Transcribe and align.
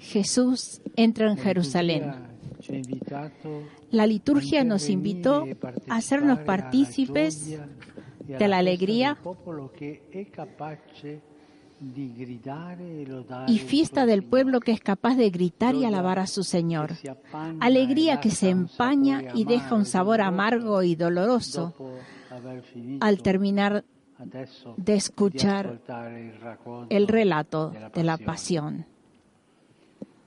Jesús 0.00 0.80
entra 0.96 1.30
en 1.30 1.36
Jerusalén. 1.36 2.12
La 3.90 4.06
liturgia 4.06 4.64
nos 4.64 4.88
invitó 4.88 5.46
a 5.88 5.96
hacernos 5.96 6.40
partícipes 6.40 7.58
de 8.26 8.48
la 8.48 8.58
alegría 8.58 9.18
y 13.46 13.58
fiesta 13.58 14.06
del 14.06 14.22
pueblo 14.22 14.60
que 14.60 14.72
es 14.72 14.80
capaz 14.80 15.16
de 15.16 15.30
gritar 15.30 15.74
y 15.74 15.84
alabar 15.84 16.18
a 16.18 16.26
su 16.26 16.42
Señor. 16.42 16.92
Alegría 17.60 18.20
que 18.20 18.30
se 18.30 18.50
empaña 18.50 19.22
y 19.34 19.44
deja 19.44 19.74
un 19.74 19.84
sabor 19.84 20.20
amargo 20.20 20.82
y 20.82 20.94
doloroso 20.94 21.74
al 23.00 23.22
terminar 23.22 23.84
de 24.76 24.94
escuchar 24.94 25.80
el 26.88 27.08
relato 27.08 27.72
de 27.94 28.04
la 28.04 28.18
pasión. 28.18 28.86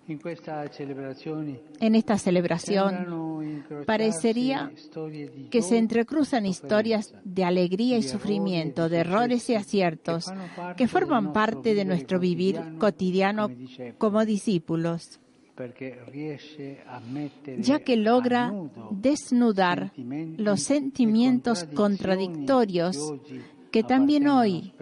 En 0.07 1.95
esta 1.95 2.17
celebración 2.17 3.65
parecería 3.85 4.71
que 5.51 5.61
se 5.61 5.77
entrecruzan 5.77 6.45
historias 6.45 7.13
de 7.25 7.43
alegría 7.43 7.97
y 7.97 8.03
sufrimiento, 8.03 8.87
de 8.87 8.99
errores 8.99 9.49
y 9.49 9.55
aciertos, 9.55 10.31
que 10.77 10.87
forman 10.87 11.33
parte 11.33 11.75
de 11.75 11.83
nuestro 11.83 12.19
vivir 12.19 12.77
cotidiano 12.77 13.49
como 13.97 14.23
discípulos, 14.23 15.19
ya 17.57 17.79
que 17.79 17.97
logra 17.97 18.53
desnudar 18.91 19.91
los 20.37 20.61
sentimientos 20.61 21.65
contradictorios 21.73 23.13
que 23.77 23.83
también 23.83 24.27
hoy 24.27 24.73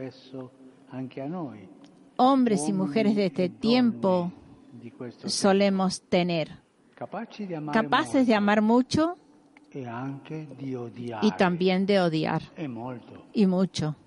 hombres 2.16 2.70
y 2.70 2.72
mujeres 2.72 3.17
de 3.17 3.26
este 3.26 3.49
tiempo 3.49 4.31
solemos 5.26 6.02
tener, 6.03 6.59
capaces 7.73 8.25
de 8.25 8.36
amar 8.36 8.61
mucho 8.61 9.17
y 11.22 11.31
también 11.31 11.86
de 11.86 12.00
odiar, 12.00 12.42
y 13.33 13.45
mucho, 13.45 13.97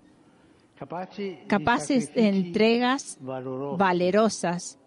capaces 1.47 2.15
de 2.15 2.29
entregas 2.29 3.19
valerosas 3.77 4.79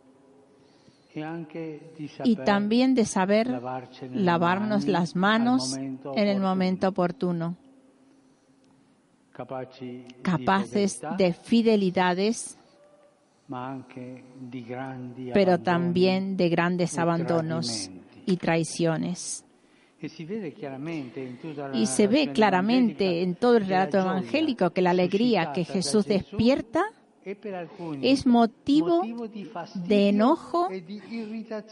y 2.23 2.37
también 2.37 2.95
de 2.95 3.05
saber 3.05 3.61
lavarnos 4.11 4.87
las 4.87 5.15
manos 5.15 5.77
en 5.77 6.27
el 6.27 6.39
momento 6.39 6.87
oportuno, 6.87 7.55
capaces 10.21 11.01
de 11.17 11.33
fidelidades, 11.33 12.57
pero 15.33 15.59
también 15.59 16.37
de 16.37 16.49
grandes 16.49 16.97
e 16.97 17.01
abandonos 17.01 17.91
y 18.25 18.37
traiciones. 18.37 19.45
E 20.01 20.07
Y 21.73 21.85
se 21.85 22.07
ve 22.07 22.31
claramente 22.33 23.21
en 23.21 23.35
todo 23.35 23.57
el 23.57 23.67
relato 23.67 23.99
evangélico 23.99 24.71
que 24.71 24.81
la 24.81 24.91
alegría 24.91 25.51
que 25.53 25.63
Jesús 25.63 26.05
despierta 26.05 26.83
alcuni 27.53 28.09
es 28.09 28.25
motivo 28.25 29.03
de 29.75 30.09
enojo 30.09 30.69
e 30.71 30.81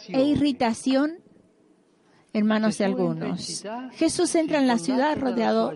e 0.10 0.24
irritación 0.24 1.18
en 2.34 2.46
manos 2.46 2.78
de 2.78 2.86
algunos. 2.86 3.64
Jesús 3.94 4.36
entra 4.36 4.60
en 4.60 4.68
la 4.68 4.78
ciudad 4.78 5.18
rodeado 5.18 5.74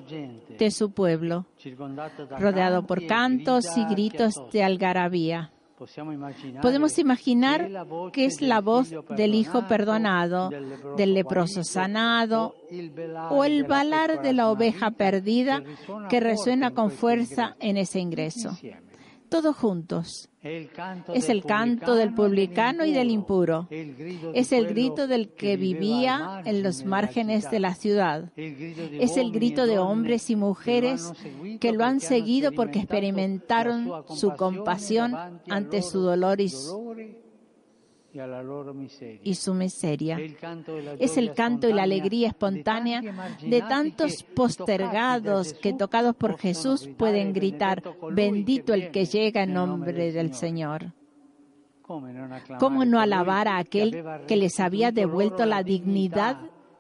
de 0.58 0.72
su 0.72 0.92
pueblo, 0.92 1.46
rodeado 2.40 2.86
por 2.86 3.06
cantos 3.08 3.66
y 3.78 3.86
gritos 3.86 4.36
de 4.52 4.64
algarabía. 4.64 5.52
Podemos 6.62 6.98
imaginar 7.00 7.70
que 8.14 8.26
es 8.26 8.42
la 8.42 8.62
voz 8.62 8.94
del 9.18 9.36
hijo 9.36 9.68
perdonado, 9.68 10.50
del 10.96 11.14
leproso 11.14 11.64
sanado 11.64 12.56
o 13.30 13.44
el 13.44 13.64
balar 13.64 14.22
de 14.22 14.34
la 14.34 14.50
oveja 14.50 14.92
perdida 14.92 15.64
que 16.10 16.20
resuena 16.20 16.72
con 16.72 16.92
fuerza 16.92 17.56
en 17.60 17.78
ese 17.78 18.00
ingreso. 18.00 18.58
Todos 19.34 19.56
juntos. 19.56 20.30
Es 20.44 21.28
el 21.30 21.44
canto 21.44 21.96
del 21.96 22.14
publicano 22.14 22.86
y 22.86 22.92
del 22.92 23.10
impuro. 23.10 23.68
Es 24.36 24.52
el 24.52 24.68
grito 24.68 25.08
del 25.08 25.30
que 25.30 25.58
vivía 25.58 26.44
en 26.46 26.62
los 26.62 26.86
márgenes 26.86 27.50
de 27.50 27.60
la 27.60 27.74
ciudad. 27.74 28.32
Es 28.36 29.18
el 29.18 29.32
grito 29.32 29.66
de 29.66 29.80
hombres 29.80 30.30
y 30.30 30.36
mujeres 30.36 31.12
que 31.60 31.72
lo 31.72 31.84
han 31.84 32.00
seguido 32.00 32.52
porque 32.52 32.78
experimentaron 32.80 34.04
su 34.16 34.34
compasión 34.36 35.16
ante 35.50 35.82
su 35.82 36.02
dolor 36.02 36.40
y 36.40 36.50
su- 36.50 36.74
dolore 36.78 37.02
e 37.02 37.08
alla 37.08 37.18
loro 37.18 37.18
miseria. 37.18 38.03
Y 39.24 39.36
su 39.36 39.54
miseria. 39.54 40.20
Es 41.00 41.18
el 41.18 41.34
canto 41.34 41.68
y 41.68 41.74
la 41.74 41.84
alegría 41.84 42.28
espontánea 42.30 43.02
de 43.42 43.62
tantos 43.62 44.24
postergados 44.24 45.54
que 45.54 45.74
tocados 45.74 46.16
por 46.16 46.38
Jesús 46.38 46.90
pueden 46.98 47.34
gritar, 47.34 47.82
"Benedetto 47.82 48.00
colui 48.00 48.16
bendito 48.16 48.74
el 48.74 48.92
que 48.92 49.06
llega 49.06 49.44
en 49.44 49.54
nombre 49.54 50.12
del 50.12 50.34
Señor". 50.34 50.94
¿Cómo 52.60 52.86
no 52.86 53.00
alabar 53.00 53.48
a 53.48 53.58
aquel 53.58 54.04
que 54.28 54.38
les 54.38 54.60
había 54.60 54.92
devuelto 54.92 55.46
la 55.46 55.64
dignidad 55.64 56.38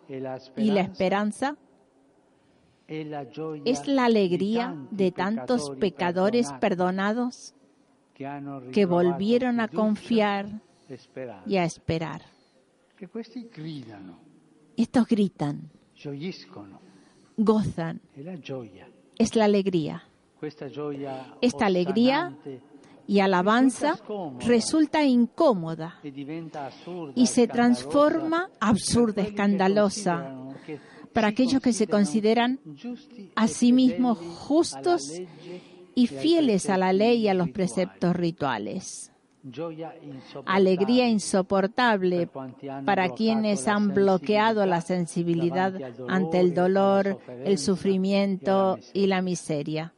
y 0.07 0.19
la 0.19 0.39
speranza? 0.39 0.83
esperanza? 0.83 1.57
Es 3.65 3.87
la 3.87 4.05
alegría 4.05 4.75
de 4.91 5.11
tantos 5.11 5.71
pecadores 5.79 6.51
perdonados 6.59 7.55
que 8.71 8.85
volvieron 8.85 9.59
a 9.59 9.67
confiar. 9.67 10.61
Y 11.45 11.57
a 11.57 11.63
esperar. 11.65 12.21
Estos 14.77 15.07
gritan, 15.07 15.69
gozan, 17.37 18.01
es 19.17 19.35
la 19.35 19.45
alegría. 19.45 20.03
Esta 21.41 21.65
alegría 21.65 22.35
Y 23.05 23.19
alabanza 23.19 23.99
resulta 24.39 25.03
incómoda. 25.05 25.99
y 27.15 27.27
se 27.27 27.47
transforma 27.47 28.49
absurda, 28.59 29.21
escandalosa. 29.23 30.35
para 31.13 31.27
aquellos 31.27 31.61
que 31.61 31.73
se 31.73 31.85
consideran 31.87 32.59
a 33.35 33.47
sí 33.47 33.71
mismos 33.73 34.17
justos 34.19 35.01
y 35.95 36.07
fieles 36.07 36.69
a 36.69 36.77
la 36.77 36.91
ley 36.93 37.21
y 37.23 37.27
a 37.27 37.33
los 37.35 37.49
preceptos 37.51 38.15
rituales. 38.15 39.12
Alegría 40.45 41.09
insoportable 41.09 42.29
para 42.85 43.09
quienes 43.09 43.67
han 43.67 43.93
bloqueado 43.93 44.65
la 44.65 44.79
sensibilidad 44.79 45.73
ante 46.07 46.39
el 46.39 46.53
dolor, 46.53 47.19
el 47.43 47.57
sufrimiento 47.57 48.79
y 48.93 49.07
la 49.07 49.21
miseria. 49.21 49.93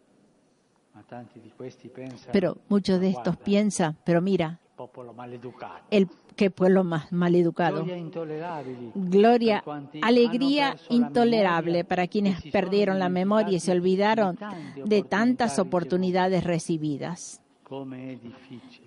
Pero 2.32 2.58
muchos 2.70 3.00
de 3.00 3.12
"Ma 3.12 3.18
estos 3.18 3.38
piensan, 3.38 3.96
pero 4.04 4.22
mira, 4.22 4.60
el 5.92 6.10
qué 6.36 6.50
pueblo 6.50 6.84
más 6.84 7.12
maleducado. 7.12 7.86
Gloria, 8.96 9.64
alegría 10.02 10.76
intolerable 10.90 11.84
para 11.84 12.08
quienes 12.08 12.42
perdieron 12.52 12.98
la 12.98 13.10
memoria 13.10 13.58
y 13.58 13.60
se 13.60 13.72
olvidaron 13.72 14.38
de 14.84 15.04
tantas 15.04 15.60
oportunidades 15.60 16.44
recibidas. 16.44 17.42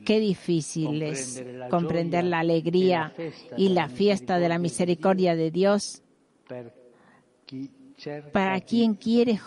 Qué 0.05 0.21
difícil 0.21 1.03
es 1.03 1.45
comprender 1.69 2.25
la 2.25 2.39
alegría 2.41 3.13
y 3.57 3.71
la 3.71 3.89
fiesta 3.89 4.39
de 4.39 4.49
la 4.49 4.59
misericordia 4.59 5.35
de 5.35 5.51
Dios 5.51 6.03
para 8.33 8.61
quien 8.61 8.95
quiere 8.95 9.39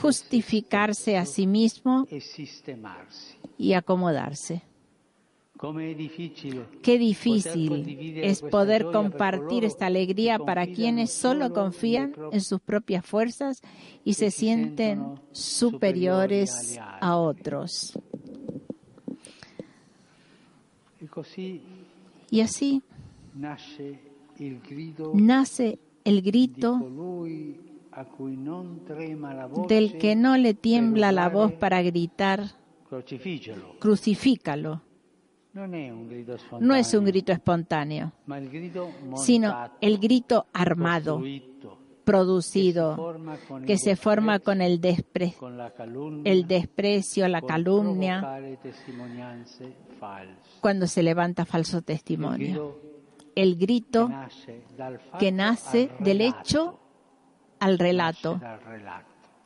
justificarse 0.00 1.16
a 1.16 1.24
sí 1.24 1.46
mismo 1.46 2.06
y 3.56 3.72
acomodarse. 3.74 4.62
Qué 6.82 6.82
poter 6.82 6.98
difícil 6.98 8.16
es 8.16 8.42
poder 8.42 8.86
compartir 8.86 9.64
esta 9.64 9.86
alegría 9.86 10.40
para 10.40 10.66
quienes 10.66 11.12
solo 11.12 11.52
confían 11.52 12.14
en 12.32 12.40
sus 12.40 12.60
propias 12.60 13.06
fuerzas 13.06 13.62
y 14.04 14.14
se 14.14 14.30
si 14.30 14.32
sienten 14.32 15.20
superiores 15.30 16.80
a 17.00 17.16
otros. 17.16 17.96
Y 22.30 22.40
así 22.40 22.82
nace 25.14 25.78
el 26.04 26.22
grito 26.22 26.80
del 29.68 29.98
que 29.98 30.16
no 30.16 30.36
le 30.36 30.54
tiembla 30.54 31.12
la 31.12 31.28
voz 31.28 31.52
para 31.52 31.82
gritar, 31.82 32.56
crucifícalo. 33.78 34.91
No 35.54 36.74
es 36.74 36.94
un 36.94 37.04
grito 37.04 37.32
espontáneo, 37.32 38.12
sino 39.16 39.70
el 39.80 39.98
grito 39.98 40.46
armado, 40.52 41.22
producido 42.04 43.16
que 43.66 43.76
se 43.76 43.96
forma 43.96 44.38
con 44.38 44.62
el, 44.62 44.80
despre 44.80 45.34
el 46.24 46.46
desprecio, 46.46 47.28
la 47.28 47.42
calumnia, 47.42 48.40
cuando 50.60 50.86
se 50.86 51.02
levanta 51.02 51.44
falso 51.44 51.82
testimonio. 51.82 52.78
El 53.34 53.56
grito 53.56 54.10
que 55.18 55.32
nace 55.32 55.90
del 56.00 56.22
hecho 56.22 56.78
al 57.60 57.78
relato. 57.78 58.40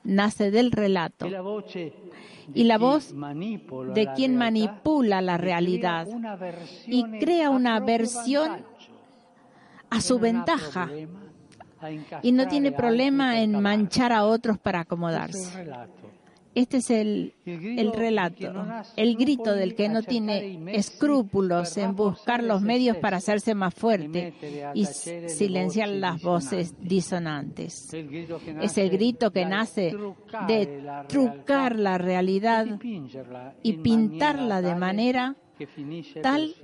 Nace 0.07 0.51
del 0.51 0.73
relato. 0.73 1.27
Y 2.55 2.65
la 2.65 2.79
voz 2.79 3.15
de 3.95 4.09
quien 4.15 4.37
manipula 4.37 5.21
la 5.21 5.37
realidad 5.37 6.07
y 6.87 7.03
crea 7.19 7.51
una 7.51 7.81
versión 7.81 8.65
a 9.91 10.01
su 10.01 10.19
ventaja 10.19 10.91
y 12.23 12.33
no 12.33 12.49
tiene 12.49 12.73
problema 12.73 13.41
en 13.41 13.61
manchar 13.61 14.13
a 14.13 14.25
otros 14.25 14.59
para 14.59 14.81
acomodarse. 14.81 15.69
Este 16.57 16.79
es 16.79 16.91
el, 16.91 17.35
relato, 17.95 18.51
el 18.97 19.17
grito 19.17 19.53
del 19.53 19.75
que 19.75 19.91
no 19.91 20.03
tiene 20.03 20.59
escrúpulos 20.73 21.77
en 21.77 21.95
buscar 21.95 22.43
los 22.43 22.63
medios 22.63 22.97
para 22.97 23.19
hacerse 23.19 23.55
más 23.55 23.75
fuerte 23.75 24.33
y 24.73 24.87
silenciar 24.87 25.91
las 25.91 26.23
voces 26.23 26.75
disonantes. 26.81 27.93
Es 28.63 28.79
el 28.79 28.89
grito 28.89 29.31
que 29.33 29.45
nace 29.45 29.95
de 30.49 30.83
trucar 31.09 31.79
la 31.79 31.99
realidad 31.99 32.67
y 32.83 33.71
in 33.71 33.83
pintarla 33.83 34.63
de 34.63 34.75
manera 34.77 35.37
tal 36.23 36.55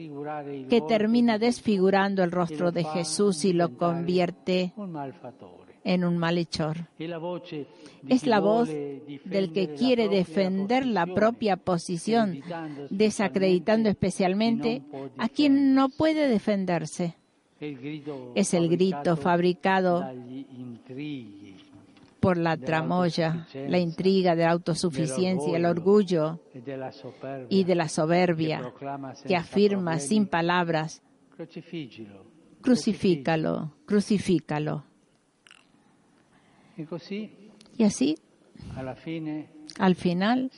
que 0.71 0.81
termina 0.89 1.39
desfigurando 1.39 2.25
el 2.25 2.31
rostro 2.31 2.73
de 2.73 2.85
Jesús 2.85 3.45
y 3.45 3.53
lo 3.53 3.77
convierte 3.77 4.73
un 4.77 4.93
malfattore. 4.93 5.62
En 5.85 6.05
un 6.05 6.19
malhechor. 6.19 6.89
Es 8.09 8.27
la 8.27 8.41
voz 8.41 8.69
del 8.69 9.53
que 9.53 9.75
quiere 9.75 10.09
defender 10.09 10.87
la 10.87 11.07
propia 11.07 11.57
posición, 11.57 12.41
desacreditando 12.91 13.89
especialmente 13.89 14.83
a 15.19 15.29
quien 15.29 15.75
no 15.75 15.89
puede 15.89 16.29
defenderse. 16.29 17.17
Es 18.35 18.55
el 18.55 18.69
grito 18.69 19.17
fabricado 19.17 20.05
por 22.23 22.37
la 22.37 22.57
tramoya, 22.57 23.47
la 23.69 23.79
intriga 23.79 24.37
de 24.37 24.45
la 24.45 24.53
autosuficiencia, 24.53 25.57
el 25.57 25.67
orgullo 25.67 26.41
y 27.49 27.65
de 27.65 27.75
la 27.75 27.89
soberbia 27.89 28.73
que 29.27 29.37
afirma 29.37 29.99
sin 29.99 30.27
palabras, 30.27 31.03
crucifícalo, 32.63 33.73
crucifícalo. 33.87 34.85
Y 37.77 37.85
así, 37.85 38.17
al 39.79 39.95
final, 39.97 40.51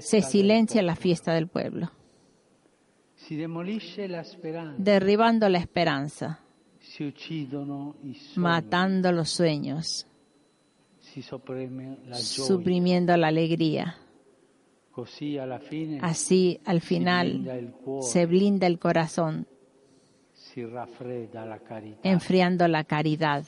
se 0.00 0.22
silencia 0.22 0.82
la 0.82 0.96
fiesta 0.96 1.32
del 1.34 1.48
pueblo, 1.48 1.90
derribando 4.78 5.48
la 5.48 5.58
esperanza, 5.58 6.40
matando 8.36 9.12
los 9.12 9.30
sueños, 9.30 10.06
suprimiendo 12.14 13.16
la 13.16 13.28
alegría. 13.28 13.96
Así, 16.02 16.60
al 16.64 16.80
final, 16.80 17.72
se 18.00 18.26
blinda 18.26 18.66
el 18.66 18.78
corazón, 18.78 19.46
enfriando 22.02 22.66
la 22.68 22.84
caridad. 22.84 23.44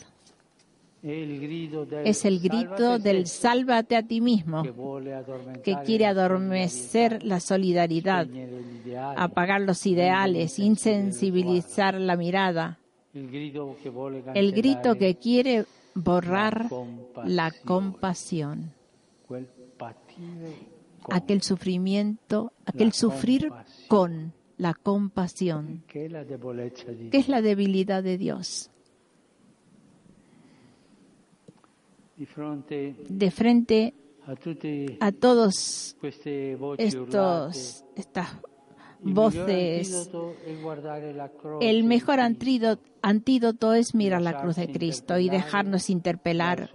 Es 1.03 2.25
el 2.25 2.41
grito 2.41 2.99
"Salvate 2.99 3.03
del 3.03 3.25
te", 3.25 3.31
sálvate 3.31 3.97
a 3.97 4.03
ti 4.03 4.21
mismo, 4.21 4.65
que 5.63 5.77
quiere 5.85 6.07
adormecer 6.07 7.23
la 7.23 7.41
solidaridad, 7.41 8.27
apagar 9.17 9.63
los 9.63 9.87
ideales, 9.87 10.59
insensibilizar 10.59 11.95
la 11.95 12.17
mirada. 12.17 12.79
El 14.35 14.53
grito 14.53 14.97
que 14.97 15.17
quiere 15.17 15.65
borrar 15.95 16.71
la 17.25 17.53
compasión, 17.65 18.73
aquel 21.11 21.43
sufrimiento, 21.43 22.53
aquel 22.67 22.93
sufrir 22.93 23.53
con 23.89 24.33
la 24.59 24.75
compasión, 24.75 25.83
que 25.89 26.11
es 27.13 27.29
la 27.29 27.41
debilidad 27.41 28.03
de 28.03 28.19
Dios. 28.19 28.71
De 33.09 33.31
frente 33.31 33.95
a 35.01 35.11
todos 35.13 35.97
estos, 36.77 37.85
estas 37.97 38.29
voces, 39.01 40.11
el 41.63 41.85
mejor 41.85 42.21
antídoto, 42.21 43.73
es 43.73 43.95
mirar 43.95 44.21
la 44.21 44.39
cruz 44.39 44.57
de 44.57 44.71
Cristo 44.71 45.19
y 45.19 45.31
dejarnos 45.31 45.89
interpelar 45.89 46.71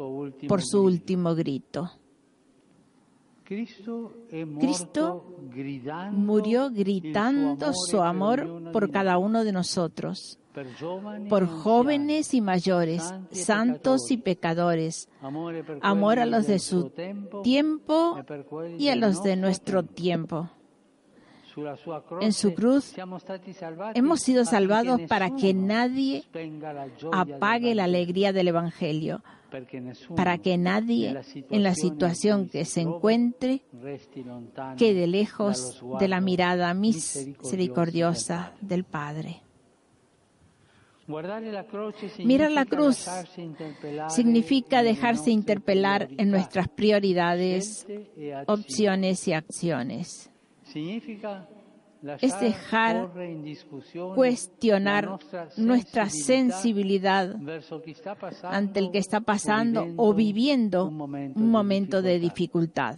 por 0.48 0.64
su 0.64 0.82
último 0.82 1.36
grito. 1.36 1.92
Cristo, 3.44 4.12
Murió 6.12 6.72
gritando 6.72 7.72
su 7.72 8.02
amor 8.02 8.72
por 8.72 8.90
cada 8.90 9.20
uno 9.20 9.44
de 9.44 9.52
nosotros, 9.52 10.40
por 11.30 11.48
jóvenes 11.48 12.34
y 12.34 12.42
mayores, 12.42 13.14
santos 13.32 14.12
y 14.12 14.18
pecadores, 14.18 15.10
amor 15.82 16.20
a 16.20 16.26
los 16.26 16.48
de 16.48 16.60
su 16.60 16.92
tiempo 17.44 18.18
y 18.78 18.90
a 18.90 18.96
los 18.96 19.24
de 19.24 19.36
nuestro 19.36 19.84
tiempo. 19.84 20.50
En 22.20 22.34
su 22.34 22.54
cruz 22.54 22.94
Hemos 23.94 24.20
sido 24.20 24.44
salvados 24.44 25.00
para 25.08 25.36
que 25.36 25.54
nadie 25.54 26.26
apague 27.14 27.74
la 27.76 27.86
alegría 27.86 28.34
del 28.34 28.50
Evangelio, 28.50 29.24
para 30.16 30.38
que 30.38 30.58
nadie 30.58 31.18
en 31.50 31.64
la 31.64 31.74
situación 31.74 32.50
que 32.50 32.66
se 32.66 32.82
encuentre 32.82 33.62
quede 34.78 35.08
lejos 35.08 35.82
de 35.98 36.08
la 36.10 36.20
mirada 36.20 36.74
misericordiosa 36.74 38.52
del 38.60 38.84
Padre. 38.84 39.22
del 39.22 39.42
Padre. 39.42 39.42
Guardare 39.42 39.42
la 39.42 39.44
croce 39.44 40.95
Mirar 41.08 42.52
la 42.52 42.66
cruz 42.66 43.08
Significa 44.10 44.82
dejarse 44.82 45.30
interpelar 45.30 46.10
en 46.18 46.32
nuestras 46.32 46.68
prioridades, 46.68 47.86
opciones 48.48 49.28
y 49.28 49.34
acciones. 49.34 50.32
Significa 50.64 51.48
Es 52.22 52.40
dejar 52.40 53.12
Cuestionar 54.16 55.20
nuestra 55.58 56.10
sensibilidad 56.10 57.36
ante 58.44 58.80
el 58.80 58.92
que 58.92 58.98
está 58.98 59.22
pasando 59.22 59.88
o 59.98 60.14
viviendo 60.14 60.86
un 60.86 61.52
momento, 61.52 62.02
de 62.02 62.20
dificultad. 62.20 62.98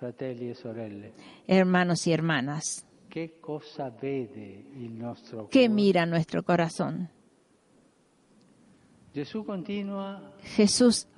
E 0.00 1.56
Hermanos 1.56 2.06
y 2.06 2.12
hermanas, 2.12 2.86
¿qué 5.50 5.68
mira 5.68 6.06
nuestro 6.06 6.42
corazón? 6.42 7.08
Jesús 10.42 11.08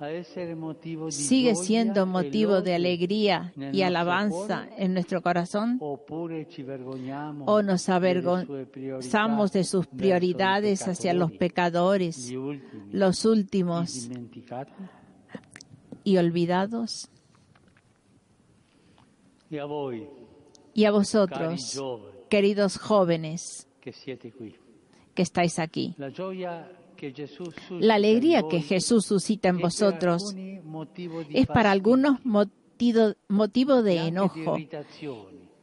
sigue 1.09 1.55
siendo 1.55 2.05
motivo 2.05 2.61
de 2.61 2.75
alegría 2.75 3.53
y 3.73 3.81
alabanza 3.81 4.69
en 4.77 4.93
nuestro 4.93 5.21
corazón. 5.21 5.79
o 7.45 7.61
nos 7.61 7.89
avergonzamos 7.89 9.51
de 9.51 9.63
sus 9.65 9.87
prioridades 9.87 10.87
hacia 10.87 11.13
los 11.13 11.31
pecadores, 11.33 12.33
los 12.91 13.25
últimos 13.25 14.09
y 16.05 16.17
olvidados. 16.17 17.09
E 19.51 19.59
a 19.59 19.65
voi, 19.65 20.07
Y 20.73 20.85
a 20.85 20.91
vosotros, 20.91 21.81
queridos 22.29 22.77
jóvenes 22.77 23.67
que 25.13 25.21
estáis 25.21 25.59
aquí. 25.59 25.95
la 27.79 27.95
alegría 27.95 28.43
que 28.49 28.61
Jesús 28.61 29.05
suscita 29.05 29.49
en 29.49 29.59
vosotros 29.59 30.35
es 31.29 31.47
para 31.47 31.71
algunos 31.71 32.23
motivo, 32.23 33.83
de 33.83 33.97
enojo 34.07 34.57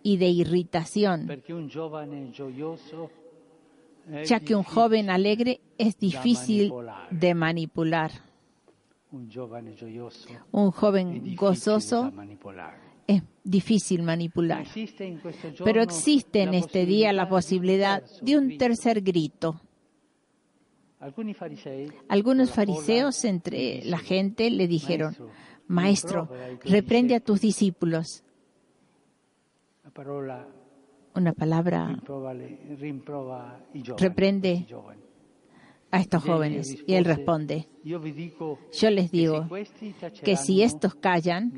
y 0.03 0.17
de 0.19 0.29
irritación, 0.29 1.43
ya 4.25 4.41
que 4.41 4.55
un 4.55 4.63
joven 4.63 5.11
alegre 5.11 5.61
es 5.79 5.99
difícil 5.99 6.73
de 7.11 7.35
manipular. 7.35 8.11
un 10.53 10.71
joven 10.71 11.37
gozoso. 11.37 12.13
Es 13.07 13.23
difícil 13.45 14.03
manipular. 14.03 14.67
Pero 15.65 15.83
existe 15.83 16.43
en 16.43 16.55
este 16.55 16.87
día 16.87 17.13
la 17.13 17.29
posibilidad 17.29 18.03
de 18.23 18.39
un 18.39 18.59
tercer 18.59 19.03
grito, 19.03 19.61
Algunos 22.09 22.51
fariseos 22.51 23.25
entre 23.25 23.85
la 23.85 23.99
gente 23.99 24.51
le 24.51 24.67
dijeron, 24.67 25.17
Maestro, 25.69 26.29
reprende 26.65 27.15
a 27.15 27.21
tus 27.21 27.41
discípulos. 27.41 28.25
Una 31.15 31.33
palabra 31.33 32.03
reprende 33.99 34.67
a 35.91 36.01
estos 36.01 36.23
jóvenes. 36.23 36.77
Y 36.87 36.95
él 36.95 37.05
responde, 37.05 37.69
yo 37.85 38.91
les 38.91 39.11
digo 39.11 39.49
que 40.23 40.37
si 40.37 40.63
estos 40.63 40.95
callan, 40.95 41.53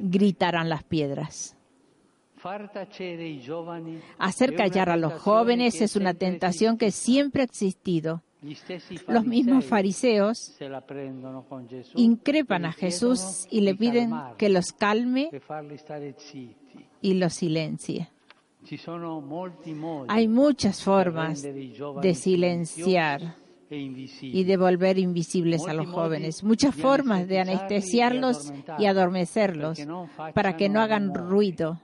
gritarán 0.00 0.68
las 0.68 0.84
piedras. 0.84 1.56
Hacer 4.18 4.54
callar 4.54 4.90
a 4.90 4.96
los 4.96 5.14
jóvenes 5.14 5.80
es 5.80 5.96
una 5.96 6.12
tentación 6.14 6.76
que 6.76 6.90
siempre 6.90 7.42
ha 7.42 7.46
existido. 7.46 8.22
Los 9.08 9.24
mismos 9.24 9.64
fariseos 9.64 10.54
increpan 11.94 12.66
a 12.66 12.72
Jesús 12.72 13.46
y 13.50 13.62
le 13.62 13.74
piden 13.74 14.12
que 14.36 14.50
los 14.50 14.72
calme 14.72 15.30
y 17.00 17.14
los 17.14 17.32
silencie. 17.32 18.10
Hay 20.08 20.28
muchas 20.28 20.82
formas 20.82 21.42
de 21.42 22.14
silenciar 22.14 23.36
y 23.70 24.44
de 24.44 24.56
volver 24.56 24.98
invisibles 24.98 25.66
a 25.66 25.74
los 25.74 25.88
jóvenes, 25.88 26.44
muchas 26.44 26.74
formas 26.74 27.26
de 27.28 27.40
anestesiarlos 27.40 28.52
y 28.78 28.86
adormecerlos 28.86 29.78
para 30.34 30.56
que 30.56 30.68
no 30.68 30.80
hagan 30.80 31.14
ruido, 31.14 31.80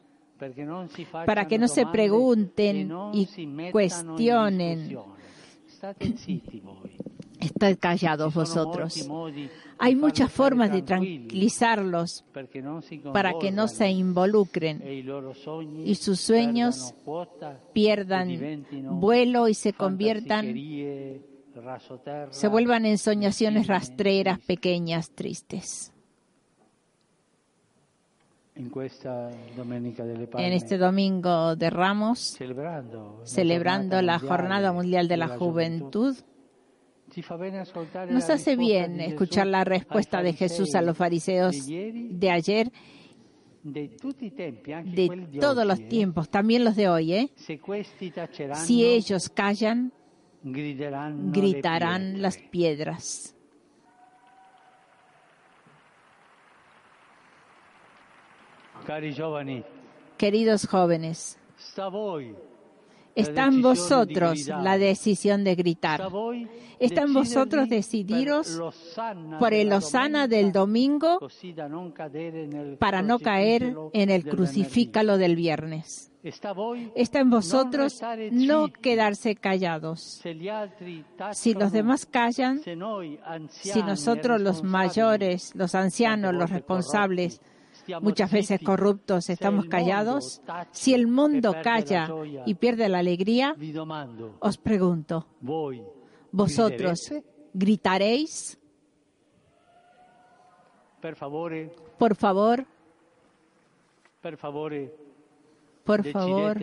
para 1.27 1.47
que 1.47 1.59
no 1.59 1.69
se 1.69 1.87
pregunten 1.87 2.93
y 3.13 3.71
cuestionen. 3.71 4.99
Estad 7.41 7.77
callados 7.79 8.35
vosotros. 8.35 9.09
Hay 9.79 9.97
muchas 9.97 10.31
formas 10.31 10.71
de 10.71 10.83
tranquilizarlos 10.83 12.25
para 13.13 13.33
que 13.39 13.51
no 13.51 13.69
se 13.69 13.89
involucren. 13.89 14.83
y 15.85 15.95
sus 15.95 16.21
sueños 16.21 16.95
pierdan 17.73 18.67
vuelo 18.91 19.49
y 19.49 19.55
se 19.55 19.73
conviertan, 19.73 20.55
se 22.31 22.49
vuelvan 22.49 22.87
en 22.87 22.99
soñaciones 22.99 23.67
rastreras, 23.67 24.39
pequeñas, 24.41 25.11
tristes. 25.11 25.93
En 30.37 30.53
este 30.53 30.77
domingo 30.77 31.57
de 31.57 31.71
Ramos, 31.71 32.37
celebrando 33.25 34.03
la 34.03 34.19
Jornada 34.19 34.73
Mundial 34.73 35.09
de 35.09 35.17
la 35.17 35.29
Juventud, 35.29 36.15
nos 38.11 38.31
hace 38.31 38.57
bien 38.57 39.01
escuchar 39.01 39.47
la 39.47 39.65
respuesta 39.65 40.23
de 40.23 40.33
Jesús 40.33 40.75
a 40.75 40.83
los 40.83 40.97
fariseos 40.97 41.67
de 41.67 42.31
ayer, 42.31 42.71
de 43.63 43.89
todos 45.41 45.67
los 45.67 45.89
tiempos, 45.89 46.29
también 46.31 46.65
los 46.65 46.77
de 46.77 46.89
hoy. 46.89 47.13
¿eh? 47.15 47.31
Si 48.55 48.85
ellos 48.85 49.29
callan, 49.29 49.93
gritarán 50.43 52.23
las 52.23 52.39
piedras. 52.39 53.35
Queridos 60.17 60.67
jóvenes, 60.67 61.39
está 63.15 63.47
en 63.47 63.63
vosotros 63.63 64.47
la 64.47 64.79
decisión 64.79 65.45
de 65.45 65.55
gritar. 65.55 66.09
Está 66.79 67.03
en 67.03 67.13
vosotros 67.13 67.69
decidiros 67.69 68.61
por 69.39 69.53
el 69.53 69.73
Osana 69.73 70.27
del 70.29 70.53
domingo 70.53 71.19
para 72.79 73.03
no 73.03 73.19
caer 73.19 73.75
en 73.93 74.11
el 74.11 74.25
crucifícalo 74.25 75.19
del 75.19 75.37
viernes. 75.37 76.11
Está 76.23 77.21
en 77.21 77.31
vosotros 77.31 78.01
no 78.31 78.73
quedarse 78.73 79.37
callados. 79.37 80.23
Si 81.33 81.55
los 81.55 81.73
demás 81.73 82.07
callan, 82.07 82.61
si 83.49 83.83
nosotros 83.83 84.41
los 84.41 84.63
mayores, 84.63 85.55
los 85.55 85.75
ancianos, 85.75 86.35
los 86.35 86.51
responsables, 86.51 87.41
muchas 88.01 88.31
veces 88.31 88.61
corruptos, 88.63 89.31
estamos 89.31 89.67
callados, 89.67 90.43
si 90.71 90.95
el 90.95 91.07
mundo 91.07 91.55
calla 91.63 92.09
y 92.47 92.55
pierde 92.55 92.89
la 92.89 92.99
alegría, 92.99 93.57
os 94.41 94.59
pregunto, 94.59 95.27
¿vosotros 96.33 97.13
gritaréis? 97.53 98.59
Por 101.99 102.15
favor, 102.15 102.67
por 105.85 106.05
favor, 106.07 106.59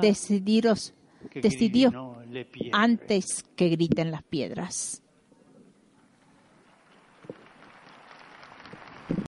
decidiros, 0.00 0.94
decidiros 1.34 1.94
antes 2.72 3.42
que 3.56 3.68
griten 3.68 4.10
las 4.10 4.22
piedras. 4.22 5.03